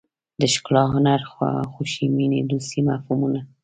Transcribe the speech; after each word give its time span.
د 0.39 0.41
ښکلا 0.53 0.83
هنر 0.93 1.21
خوښۍ 1.71 2.05
مینې 2.15 2.39
دوستۍ 2.49 2.81
مفهومونه. 2.89 3.39